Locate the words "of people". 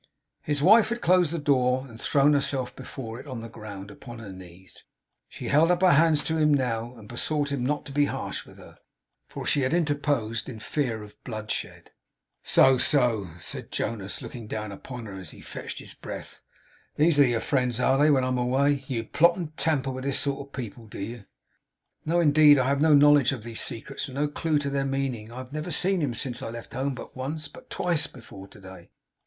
20.47-20.87